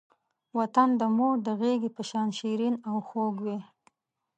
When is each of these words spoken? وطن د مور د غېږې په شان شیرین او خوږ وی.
وطن 0.57 0.89
د 0.99 1.01
مور 1.17 1.35
د 1.47 1.49
غېږې 1.61 1.89
په 1.97 2.03
شان 2.09 2.27
شیرین 2.37 2.75
او 2.89 2.95
خوږ 3.07 3.35
وی. 3.45 3.59